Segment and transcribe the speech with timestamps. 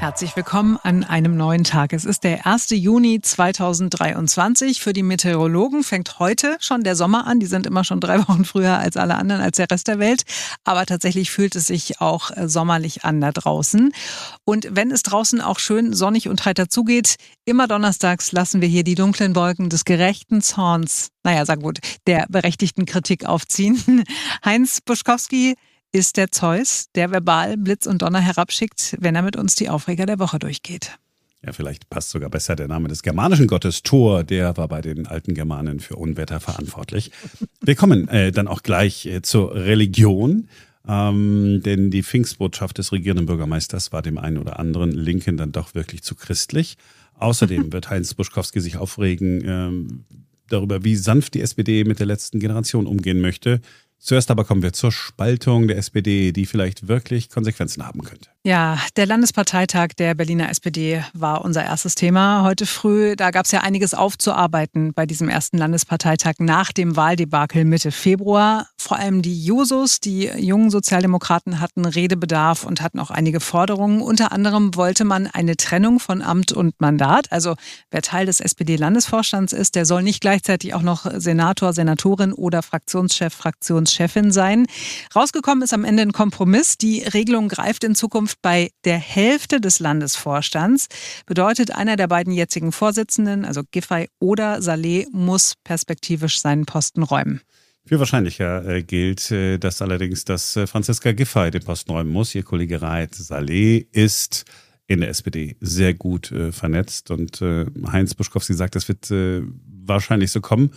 [0.00, 1.92] Herzlich willkommen an einem neuen Tag.
[1.92, 2.70] Es ist der 1.
[2.70, 4.80] Juni 2023.
[4.80, 7.38] Für die Meteorologen fängt heute schon der Sommer an.
[7.38, 10.22] Die sind immer schon drei Wochen früher als alle anderen, als der Rest der Welt.
[10.64, 13.92] Aber tatsächlich fühlt es sich auch äh, sommerlich an da draußen.
[14.46, 18.84] Und wenn es draußen auch schön sonnig und heiter zugeht, immer donnerstags lassen wir hier
[18.84, 24.04] die dunklen Wolken des gerechten Zorns, naja, sag gut, der berechtigten Kritik aufziehen.
[24.46, 25.56] Heinz Buschkowski
[25.92, 30.06] ist der Zeus, der verbal Blitz und Donner herabschickt, wenn er mit uns die Aufreger
[30.06, 30.98] der Woche durchgeht.
[31.44, 35.06] Ja, vielleicht passt sogar besser der Name des germanischen Gottes Thor, der war bei den
[35.06, 37.12] alten Germanen für Unwetter verantwortlich.
[37.62, 40.48] Wir kommen äh, dann auch gleich äh, zur Religion,
[40.86, 45.74] ähm, denn die Pfingstbotschaft des regierenden Bürgermeisters war dem einen oder anderen Linken dann doch
[45.74, 46.76] wirklich zu christlich.
[47.14, 50.04] Außerdem wird Heinz Buschkowski sich aufregen ähm,
[50.48, 53.62] darüber, wie sanft die SPD mit der letzten Generation umgehen möchte.
[54.00, 58.30] Zuerst aber kommen wir zur Spaltung der SPD, die vielleicht wirklich Konsequenzen haben könnte.
[58.42, 63.14] Ja, der Landesparteitag der Berliner SPD war unser erstes Thema heute früh.
[63.14, 68.66] Da gab es ja einiges aufzuarbeiten bei diesem ersten Landesparteitag nach dem Wahldebakel Mitte Februar.
[68.78, 74.00] Vor allem die Jusos, die jungen Sozialdemokraten hatten Redebedarf und hatten auch einige Forderungen.
[74.00, 77.30] Unter anderem wollte man eine Trennung von Amt und Mandat.
[77.32, 77.56] Also
[77.90, 83.34] wer Teil des SPD-Landesvorstands ist, der soll nicht gleichzeitig auch noch Senator, Senatorin oder Fraktionschef,
[83.34, 84.66] Fraktionschefin sein.
[85.14, 86.78] Rausgekommen ist am Ende ein Kompromiss.
[86.78, 90.88] Die Regelung greift in Zukunft Zukunft bei der Hälfte des Landesvorstands.
[91.26, 97.40] Bedeutet, einer der beiden jetzigen Vorsitzenden, also Giffey oder Saleh, muss perspektivisch seinen Posten räumen.
[97.86, 102.34] Für wahrscheinlicher äh, gilt äh, das allerdings, dass äh, Franziska Giffey den Posten räumen muss.
[102.34, 104.44] Ihr Kollege Raed Saleh ist
[104.86, 109.42] in der SPD sehr gut äh, vernetzt und äh, Heinz Buschkowski sagt, das wird äh,
[109.86, 110.70] wahrscheinlich so kommen.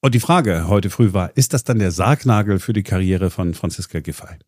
[0.00, 3.52] Und die Frage heute früh war, ist das dann der Sargnagel für die Karriere von
[3.54, 4.38] Franziska Giffey?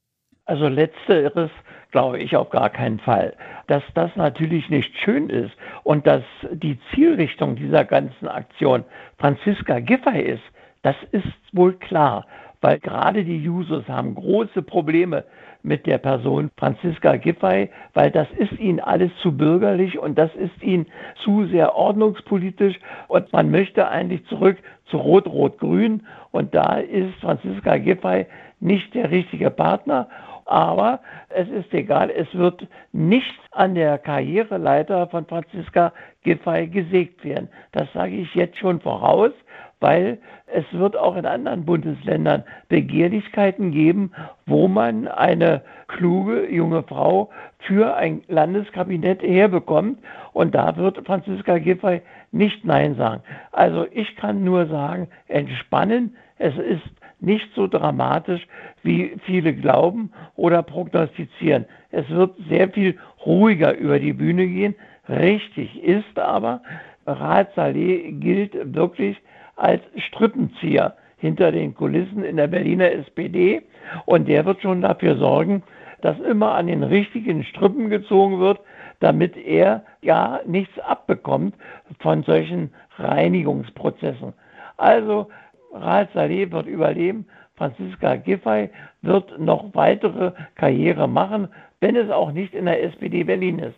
[0.45, 1.51] Also letzteres
[1.93, 3.35] glaube ich auf gar keinen Fall.
[3.69, 5.53] Dass das natürlich nicht schön ist
[5.85, 8.85] und dass die Zielrichtung dieser ganzen Aktion
[9.19, 10.43] Franziska Giffey ist,
[10.83, 12.27] das ist wohl klar,
[12.61, 15.25] weil gerade die Jusos haben große Probleme
[15.63, 20.61] mit der Person Franziska Giffey, weil das ist ihnen alles zu bürgerlich und das ist
[20.63, 20.87] ihnen
[21.23, 22.79] zu sehr ordnungspolitisch
[23.09, 26.03] und man möchte eigentlich zurück zu Rot-Rot-Grün
[26.33, 28.27] und da ist Franziska Giffey
[28.61, 30.09] nicht der richtige Partner
[30.45, 35.93] aber es ist egal, es wird nicht an der Karriereleiter von Franziska
[36.23, 37.49] Giffey gesägt werden.
[37.73, 39.33] Das sage ich jetzt schon voraus,
[39.81, 44.13] weil es wird auch in anderen Bundesländern Begehrlichkeiten geben,
[44.47, 47.31] wo man eine kluge junge Frau
[47.61, 49.99] für ein Landeskabinett herbekommt.
[50.33, 53.23] Und da wird Franziska Giffey nicht Nein sagen.
[53.51, 56.17] Also ich kann nur sagen, entspannen.
[56.39, 56.83] Es ist
[57.23, 58.47] nicht so dramatisch,
[58.83, 61.67] wie viele glauben oder prognostizieren.
[61.91, 64.75] Es wird sehr viel ruhiger über die Bühne gehen.
[65.09, 66.63] Richtig ist aber,
[67.07, 69.17] Raad Saleh gilt wirklich
[69.57, 73.63] als Strippenzieher hinter den Kulissen in der Berliner SPD
[74.07, 75.63] und der wird schon dafür sorgen,
[76.01, 78.61] dass immer an den richtigen Strippen gezogen wird,
[79.01, 81.55] damit er ja nichts abbekommt
[82.01, 84.33] von solchen Reinigungsprozessen.
[84.77, 85.29] Also
[85.73, 87.27] Raad Saleh wird überleben.
[87.57, 88.71] Franziska Giffey
[89.03, 91.49] wird noch weitere Karriere machen,
[91.81, 93.77] wenn es auch nicht in der SPD Berlin ist.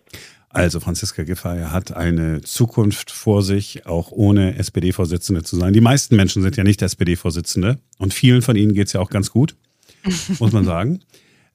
[0.54, 5.72] Also Franziska Giffey hat eine Zukunft vor sich, auch ohne SPD-Vorsitzende zu sein.
[5.72, 9.10] Die meisten Menschen sind ja nicht SPD-Vorsitzende und vielen von ihnen geht es ja auch
[9.10, 9.56] ganz gut,
[10.38, 11.00] muss man sagen.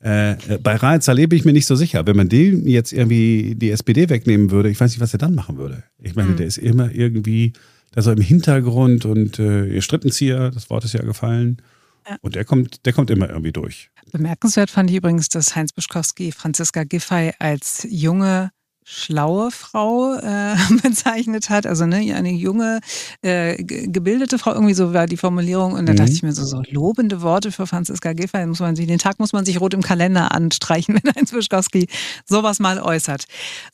[0.01, 2.05] Äh, bei Raed Saleh bin ich mir nicht so sicher.
[2.05, 5.35] Wenn man dem jetzt irgendwie die SPD wegnehmen würde, ich weiß nicht, was er dann
[5.35, 5.83] machen würde.
[5.97, 6.37] Ich meine, mhm.
[6.37, 7.53] der ist immer irgendwie
[7.95, 11.61] der so im Hintergrund und äh, ihr Strippenzieher, das Wort ist ja gefallen.
[12.07, 12.17] Ja.
[12.21, 13.89] Und der kommt, der kommt immer irgendwie durch.
[14.11, 18.51] Bemerkenswert fand ich übrigens, dass Heinz Buschkowski Franziska Giffey als junge
[18.91, 22.79] schlaue Frau äh, bezeichnet hat, also ne, eine junge,
[23.21, 25.73] äh, gebildete Frau, irgendwie so war die Formulierung.
[25.73, 25.97] Und da mhm.
[25.97, 29.19] dachte ich mir so, so lobende Worte für Franziska Giffey, muss man sich, den Tag
[29.19, 31.87] muss man sich rot im Kalender anstreichen, wenn Heinz Wischkowski
[32.25, 33.25] sowas mal äußert.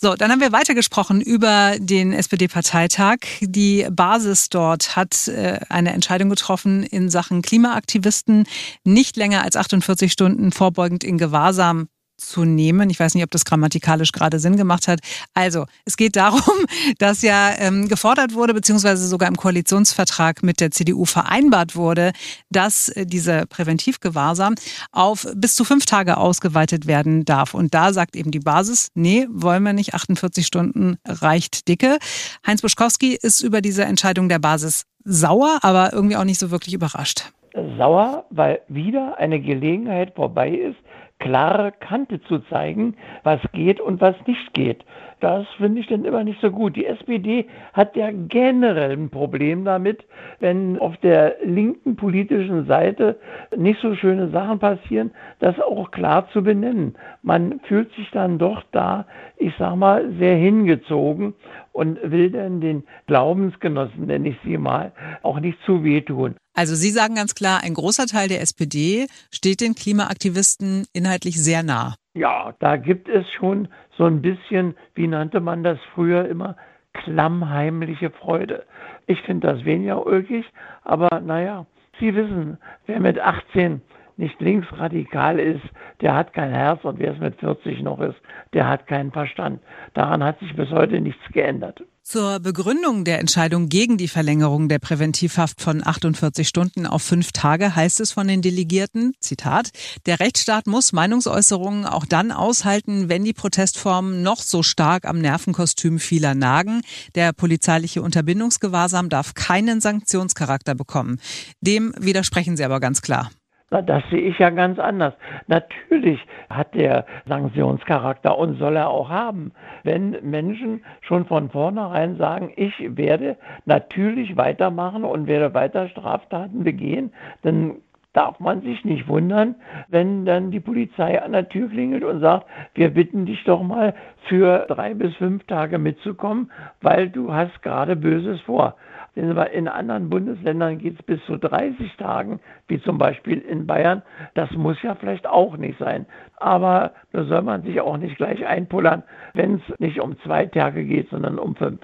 [0.02, 3.20] So, dann haben wir weitergesprochen über den SPD-Parteitag.
[3.40, 8.46] Die Basis dort hat äh, eine Entscheidung getroffen in Sachen Klimaaktivisten,
[8.84, 11.88] nicht länger als 48 Stunden vorbeugend in Gewahrsam
[12.18, 12.90] zu nehmen.
[12.90, 15.00] Ich weiß nicht, ob das grammatikalisch gerade Sinn gemacht hat.
[15.34, 16.42] Also, es geht darum,
[16.98, 22.12] dass ja ähm, gefordert wurde, beziehungsweise sogar im Koalitionsvertrag mit der CDU vereinbart wurde,
[22.50, 24.56] dass äh, diese Präventivgewahrsam
[24.92, 27.54] auf bis zu fünf Tage ausgeweitet werden darf.
[27.54, 31.98] Und da sagt eben die Basis, nee, wollen wir nicht, 48 Stunden reicht dicke.
[32.46, 36.74] Heinz Buschkowski ist über diese Entscheidung der Basis sauer, aber irgendwie auch nicht so wirklich
[36.74, 37.32] überrascht.
[37.78, 40.78] Sauer, weil wieder eine Gelegenheit vorbei ist,
[41.20, 44.84] klare Kante zu zeigen, was geht und was nicht geht.
[45.22, 46.76] Das finde ich dann immer nicht so gut.
[46.76, 50.04] Die SPD hat ja generell ein Problem damit,
[50.40, 53.18] wenn auf der linken politischen Seite
[53.56, 56.96] nicht so schöne Sachen passieren, das auch klar zu benennen.
[57.24, 59.06] Man fühlt sich dann doch da,
[59.38, 61.34] ich sag mal, sehr hingezogen
[61.72, 64.92] und will dann den Glaubensgenossen, nenne ich sie mal,
[65.24, 66.36] auch nicht zu wehtun.
[66.56, 71.64] Also Sie sagen ganz klar, ein großer Teil der SPD steht den Klimaaktivisten inhaltlich sehr
[71.64, 71.96] nah.
[72.14, 73.68] Ja, da gibt es schon
[73.98, 76.56] so ein bisschen, wie nannte man das früher immer,
[76.94, 78.66] klammheimliche Freude.
[79.06, 80.46] Ich finde das weniger ulkig,
[80.84, 81.66] aber naja,
[82.00, 83.82] Sie wissen, wer mit 18
[84.18, 85.64] nicht linksradikal ist,
[86.02, 88.18] der hat kein Herz und wer es mit 40 noch ist,
[88.54, 89.62] der hat keinen Verstand.
[89.94, 91.82] Daran hat sich bis heute nichts geändert.
[92.08, 97.76] Zur Begründung der Entscheidung gegen die Verlängerung der Präventivhaft von 48 Stunden auf fünf Tage
[97.76, 99.72] heißt es von den Delegierten, Zitat,
[100.06, 105.98] der Rechtsstaat muss Meinungsäußerungen auch dann aushalten, wenn die Protestformen noch so stark am Nervenkostüm
[105.98, 106.82] vieler nagen.
[107.16, 111.20] Der polizeiliche Unterbindungsgewahrsam darf keinen Sanktionscharakter bekommen.
[111.62, 113.32] Dem widersprechen Sie aber ganz klar.
[113.72, 115.16] Das sehe ich ja ganz anders.
[115.48, 116.20] Natürlich
[116.50, 119.54] hat der Sanktionscharakter und soll er auch haben.
[119.84, 127.12] Wenn Menschen schon von vornherein sagen, ich werde natürlich weitermachen und werde weiter Straftaten begehen,
[127.42, 127.78] dann
[128.14, 129.56] darf man sich nicht wundern,
[129.90, 133.94] wenn dann die Polizei an der Tür klingelt und sagt, wir bitten dich doch mal
[134.30, 136.52] für drei bis fünf Tage mitzukommen,
[136.82, 138.76] weil du hast gerade Böses vor.
[139.16, 144.02] In anderen Bundesländern geht es bis zu 30 Tagen, wie zum Beispiel in Bayern.
[144.34, 146.06] Das muss ja vielleicht auch nicht sein.
[146.36, 149.04] Aber da soll man sich auch nicht gleich einpullern,
[149.34, 151.80] wenn es nicht um zwei Tage geht, sondern um fünf.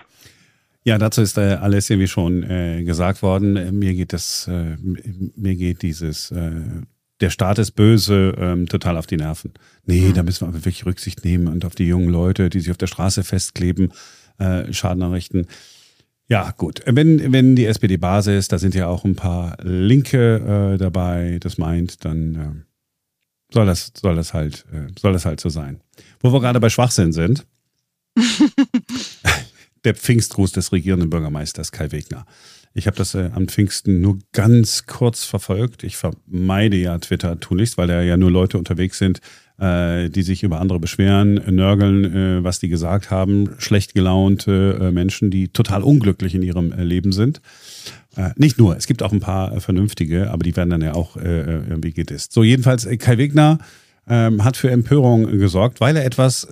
[0.83, 3.80] Ja, dazu ist äh, alles irgendwie schon äh, gesagt worden.
[3.80, 6.51] Mir geht das, äh, mir geht dieses, äh,
[7.22, 9.54] der Staat ist böse, ähm, total auf die Nerven.
[9.86, 10.13] Nee, mhm.
[10.16, 12.78] da müssen wir aber wirklich Rücksicht nehmen und auf die jungen Leute, die sich auf
[12.78, 13.94] der Straße festkleben,
[14.39, 15.45] äh, Schaden errichten.
[16.31, 16.81] Ja, gut.
[16.86, 22.06] Wenn, wenn die SPD-Basis, da sind ja auch ein paar Linke äh, dabei, das meint,
[22.06, 25.81] dann äh, soll, das, soll, das halt, äh, soll das halt so sein.
[26.22, 27.45] Wo wir gerade bei Schwachsinn sind.
[29.83, 32.25] der Pfingstgruß des regierenden Bürgermeisters Kai Wegner.
[32.74, 35.83] Ich habe das äh, am Pfingsten nur ganz kurz verfolgt.
[35.83, 39.19] Ich vermeide ja Twitter tunlichst, weil da ja nur Leute unterwegs sind,
[39.61, 44.91] äh, die sich über andere beschweren, nörgeln, äh, was die gesagt haben, schlecht gelaunte äh,
[44.91, 47.41] Menschen, die total unglücklich in ihrem äh, Leben sind.
[48.15, 50.95] Äh, nicht nur, es gibt auch ein paar äh, vernünftige, aber die werden dann ja
[50.95, 52.33] auch irgendwie gedisst.
[52.33, 53.59] So, jedenfalls, Kai Wegner
[54.07, 56.47] ähm, hat für Empörung gesorgt, weil er etwas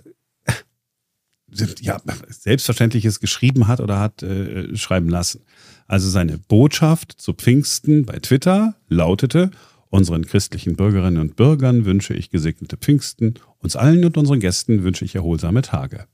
[1.81, 5.41] ja, Selbstverständliches geschrieben hat oder hat äh, schreiben lassen.
[5.87, 9.49] Also seine Botschaft zu Pfingsten bei Twitter lautete,
[9.89, 15.03] Unseren christlichen Bürgerinnen und Bürgern wünsche ich gesegnete Pfingsten, uns allen und unseren Gästen wünsche
[15.03, 16.05] ich erholsame Tage.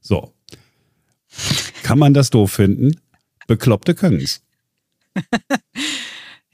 [0.00, 0.34] So.
[1.82, 3.00] Kann man das doof finden?
[3.46, 4.42] Bekloppte können's.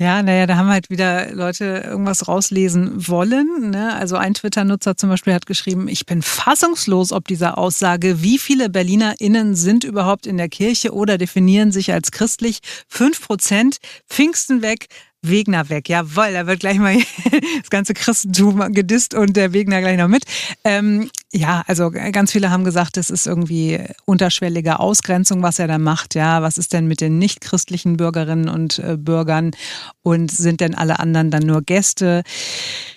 [0.00, 3.70] Ja, naja, da haben halt wieder Leute irgendwas rauslesen wollen.
[3.70, 3.96] Ne?
[3.96, 8.68] Also ein Twitter-Nutzer zum Beispiel hat geschrieben, ich bin fassungslos ob dieser Aussage, wie viele
[8.70, 12.60] BerlinerInnen sind überhaupt in der Kirche oder definieren sich als christlich?
[12.86, 13.78] Fünf Prozent,
[14.08, 14.86] Pfingsten weg,
[15.22, 15.88] Wegner weg.
[15.88, 16.96] Jawohl, da wird gleich mal
[17.60, 20.24] das ganze Christentum gedisst und der Wegner gleich noch mit.
[20.64, 25.78] Ähm, ja, also ganz viele haben gesagt, das ist irgendwie unterschwellige Ausgrenzung, was er da
[25.78, 26.14] macht.
[26.14, 29.50] Ja, was ist denn mit den nicht-christlichen Bürgerinnen und äh, Bürgern
[30.02, 32.22] und sind denn alle anderen dann nur Gäste?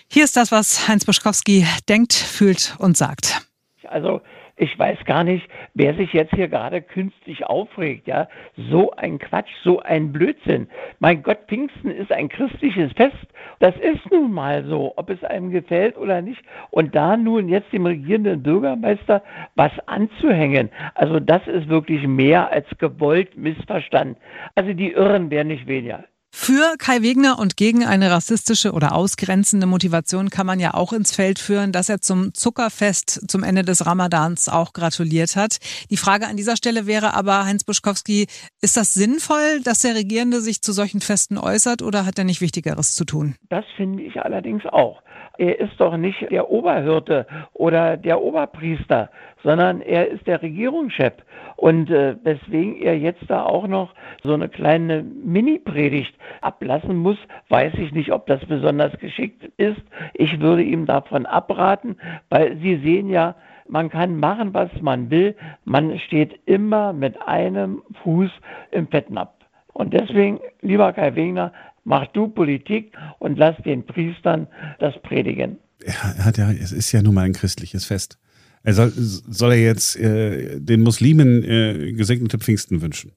[0.08, 3.42] Hier ist das, was Heinz Buschkowski denkt, fühlt und sagt.
[3.88, 4.22] Also
[4.62, 8.28] ich weiß gar nicht, wer sich jetzt hier gerade künstlich aufregt, ja.
[8.70, 10.68] So ein Quatsch, so ein Blödsinn.
[11.00, 13.18] Mein Gott, Pfingsten ist ein christliches Fest.
[13.58, 16.44] Das ist nun mal so, ob es einem gefällt oder nicht.
[16.70, 19.24] Und da nun jetzt dem regierenden Bürgermeister
[19.56, 24.16] was anzuhängen, also das ist wirklich mehr als gewollt missverstanden.
[24.54, 26.04] Also die Irren werden nicht weniger.
[26.34, 31.14] Für Kai Wegner und gegen eine rassistische oder ausgrenzende Motivation kann man ja auch ins
[31.14, 35.58] Feld führen, dass er zum Zuckerfest zum Ende des Ramadans auch gratuliert hat.
[35.92, 38.28] Die Frage an dieser Stelle wäre aber, Heinz Buschkowski,
[38.62, 42.42] ist das sinnvoll, dass der Regierende sich zu solchen Festen äußert oder hat er nicht
[42.42, 43.36] Wichtigeres zu tun?
[43.50, 45.04] Das finde ich allerdings auch.
[45.38, 49.10] Er ist doch nicht der Oberhirte oder der Oberpriester,
[49.44, 51.14] sondern er ist der Regierungschef.
[51.56, 57.18] Und äh, weswegen er jetzt da auch noch so eine kleine Mini-Predigt ablassen muss,
[57.50, 59.82] weiß ich nicht, ob das besonders geschickt ist.
[60.14, 61.98] Ich würde ihm davon abraten,
[62.30, 63.36] weil Sie sehen ja,
[63.68, 65.36] man kann machen, was man will.
[65.64, 68.30] Man steht immer mit einem Fuß
[68.72, 69.32] im Fettnapf.
[69.74, 74.48] Und deswegen, lieber Kai Wegner, mach du Politik und lass den Priestern
[74.80, 75.58] das predigen.
[75.84, 78.18] er hat ja, es ist ja nun mal ein christliches Fest.
[78.64, 83.12] Er soll, soll er jetzt äh, den Muslimen äh, gesegnete Pfingsten wünschen?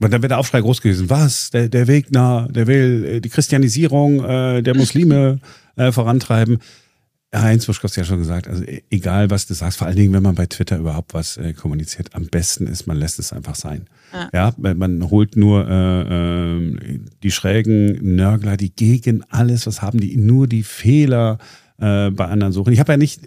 [0.00, 1.08] Und dann wird der Aufschrei groß gewesen.
[1.10, 1.50] Was?
[1.50, 5.40] Der, der Wegner, der will äh, die Christianisierung äh, der Muslime
[5.76, 6.58] äh, vorantreiben.
[7.34, 9.96] Ja, Heinz Buschkowski hat ja schon gesagt, also e, egal was du sagst, vor allen
[9.96, 13.32] Dingen, wenn man bei Twitter überhaupt was äh, kommuniziert, am besten ist, man lässt es
[13.32, 13.86] einfach sein.
[14.12, 19.98] Ja, ja man, holt nur äh, äh, die schrägen Nörgler, die gegen alles, was haben
[19.98, 21.38] die, nur die Fehler
[21.78, 22.72] äh, bei anderen suchen.
[22.72, 23.22] Ich habe ja nicht,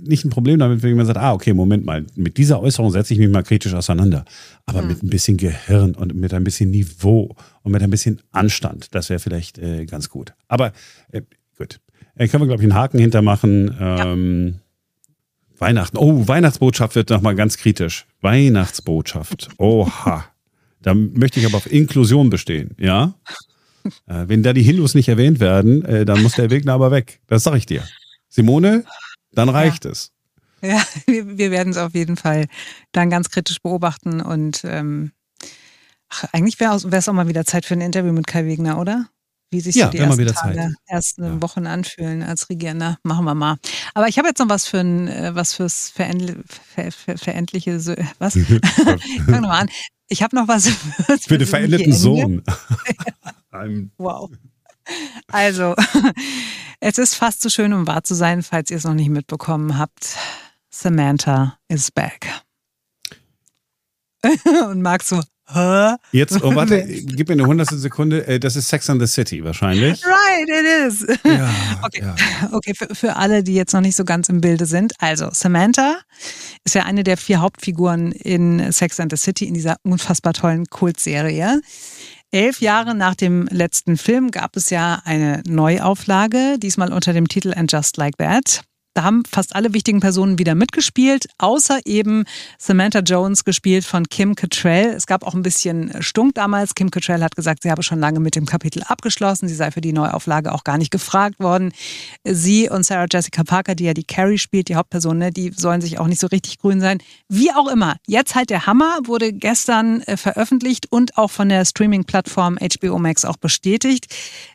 [0.00, 3.14] nicht ein Problem damit, wenn man sagt, ah, okay, Moment mal, mit dieser Äußerung setze
[3.14, 4.24] ich mich mal kritisch auseinander.
[4.64, 4.88] Aber mhm.
[4.88, 9.10] mit ein bisschen Gehirn und mit ein bisschen Niveau und mit ein bisschen Anstand, das
[9.10, 10.34] wäre vielleicht äh, ganz gut.
[10.46, 10.72] Aber
[11.10, 11.22] äh,
[11.58, 11.80] gut,
[12.20, 13.76] äh, können wir, glaube ich, einen Haken hintermachen.
[13.80, 15.60] Ähm, ja.
[15.60, 15.96] Weihnachten.
[15.96, 18.06] Oh, Weihnachtsbotschaft wird nochmal ganz kritisch.
[18.20, 19.48] Weihnachtsbotschaft.
[19.58, 20.24] Oha.
[20.82, 23.14] Da möchte ich aber auf Inklusion bestehen, ja?
[24.06, 27.20] Äh, wenn da die Hindus nicht erwähnt werden, äh, dann muss der Wegner aber weg.
[27.28, 27.82] Das sage ich dir.
[28.28, 28.84] Simone,
[29.32, 29.90] dann reicht ja.
[29.90, 30.12] es.
[30.60, 32.46] Ja, wir, wir werden es auf jeden Fall
[32.92, 35.12] dann ganz kritisch beobachten und ähm,
[36.10, 39.08] ach, eigentlich wäre es auch mal wieder Zeit für ein Interview mit Kai Wegner, oder?
[39.50, 41.42] Wie sich ja, so die ersten, Tage, ersten ja.
[41.42, 42.98] Wochen anfühlen als Regierender.
[43.02, 43.56] Machen wir mal.
[43.94, 47.76] Aber ich habe jetzt noch was für ein, äh, was fürs verendliche, ver, ver, verendliche,
[48.18, 48.36] was?
[48.36, 49.70] ich fange nochmal an.
[50.08, 50.68] Ich habe noch was
[51.06, 52.42] für, für den verendeten Sohn.
[53.98, 54.30] wow.
[55.28, 55.74] Also,
[56.80, 59.78] es ist fast so schön, um wahr zu sein, falls ihr es noch nicht mitbekommen
[59.78, 60.16] habt.
[60.70, 62.26] Samantha is back.
[64.22, 65.20] Und Marc so,
[65.52, 65.96] Hä?
[66.12, 68.26] Jetzt, oh warte, gib mir eine hundertstel Sekunde.
[68.26, 70.02] Äh, das ist Sex and the City wahrscheinlich.
[70.04, 71.06] Right, it is.
[71.24, 71.50] Ja,
[71.82, 72.14] okay, ja.
[72.52, 74.92] okay für, für alle, die jetzt noch nicht so ganz im Bilde sind.
[74.98, 75.98] Also, Samantha
[76.64, 80.66] ist ja eine der vier Hauptfiguren in Sex and the City, in dieser unfassbar tollen
[80.66, 81.60] Kultserie.
[82.32, 87.52] Elf Jahre nach dem letzten Film gab es ja eine Neuauflage, diesmal unter dem Titel
[87.54, 88.62] And Just Like That.
[88.94, 92.24] Da haben fast alle wichtigen Personen wieder mitgespielt, außer eben
[92.58, 94.94] Samantha Jones, gespielt von Kim Cattrall.
[94.96, 96.74] Es gab auch ein bisschen Stunk damals.
[96.74, 99.46] Kim Cattrall hat gesagt, sie habe schon lange mit dem Kapitel abgeschlossen.
[99.46, 101.72] Sie sei für die Neuauflage auch gar nicht gefragt worden.
[102.24, 105.80] Sie und Sarah Jessica Parker, die ja die Carrie spielt, die Hauptperson, ne, die sollen
[105.80, 106.98] sich auch nicht so richtig grün sein.
[107.28, 107.94] Wie auch immer.
[108.08, 113.24] Jetzt halt der Hammer, wurde gestern äh, veröffentlicht und auch von der Streaming-Plattform HBO Max
[113.24, 114.06] auch bestätigt.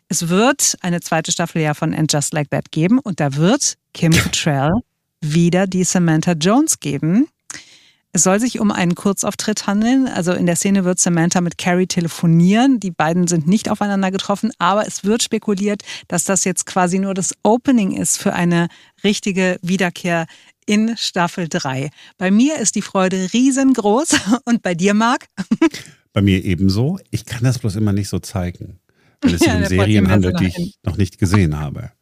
[0.08, 3.74] Es wird eine zweite Staffel ja von And Just Like That geben und da wird
[3.92, 4.72] Kim Cattrall
[5.20, 7.26] wieder die Samantha Jones geben.
[8.12, 10.06] Es soll sich um einen Kurzauftritt handeln.
[10.06, 12.80] Also in der Szene wird Samantha mit Carrie telefonieren.
[12.80, 17.12] Die beiden sind nicht aufeinander getroffen, aber es wird spekuliert, dass das jetzt quasi nur
[17.12, 18.68] das Opening ist für eine
[19.04, 20.26] richtige Wiederkehr
[20.66, 21.90] in Staffel 3.
[22.16, 25.26] Bei mir ist die Freude riesengroß und bei dir, Marc?
[26.12, 26.98] Bei mir ebenso.
[27.10, 28.78] Ich kann das bloß immer nicht so zeigen,
[29.20, 31.92] weil es sich ja, um Serien handelt, die ich noch nicht gesehen habe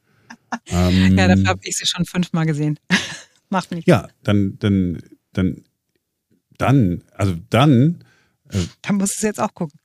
[0.69, 2.79] ähm, ja, dafür habe ich sie schon fünfmal gesehen.
[3.49, 3.87] Macht nichts.
[3.87, 5.03] Ja, dann, dann,
[5.33, 5.65] dann,
[6.59, 8.05] dann, also dann.
[8.51, 9.79] Äh, dann musst du es jetzt auch gucken.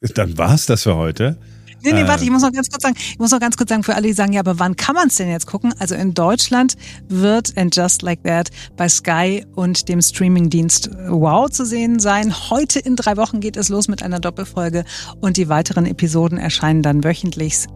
[0.00, 1.38] dann war es das für heute.
[1.82, 3.82] Nee, nee, warte, ich muss noch ganz kurz sagen, ich muss noch ganz kurz sagen,
[3.82, 5.74] für alle, die sagen, ja, aber wann kann man es denn jetzt gucken?
[5.78, 6.76] Also in Deutschland
[7.08, 12.34] wird And Just Like That bei Sky und dem Streamingdienst Wow zu sehen sein.
[12.50, 14.84] Heute in drei Wochen geht es los mit einer Doppelfolge
[15.20, 17.66] und die weiteren Episoden erscheinen dann wöchentlich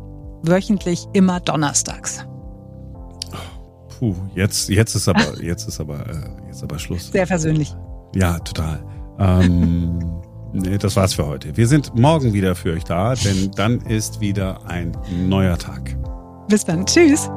[0.46, 2.26] wöchentlich immer donnerstags.
[3.98, 7.10] Puh, jetzt, jetzt ist aber, jetzt ist aber, äh, jetzt aber Schluss.
[7.12, 7.74] Sehr persönlich.
[8.14, 8.84] Ja, total.
[9.18, 9.98] Ähm,
[10.54, 11.56] nee, das war's für heute.
[11.56, 14.96] Wir sind morgen wieder für euch da, denn dann ist wieder ein
[15.26, 15.96] neuer Tag.
[16.48, 16.86] Bis dann.
[16.86, 17.28] Tschüss.